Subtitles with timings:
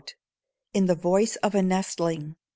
[0.73, 2.35] in the voice of a nestling.